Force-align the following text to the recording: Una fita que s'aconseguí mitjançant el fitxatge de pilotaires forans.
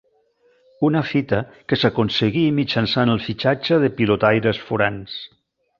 Una 0.87 1.03
fita 1.09 1.41
que 1.73 1.79
s'aconseguí 1.81 2.47
mitjançant 2.61 3.15
el 3.17 3.23
fitxatge 3.29 3.81
de 3.87 3.95
pilotaires 4.01 4.65
forans. 4.71 5.25